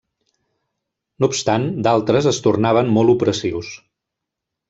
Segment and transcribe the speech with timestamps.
[1.23, 3.73] No obstant d'altres es tornaven molt opressius.